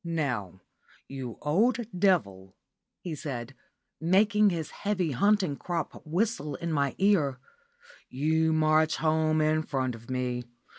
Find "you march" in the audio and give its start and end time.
8.09-8.95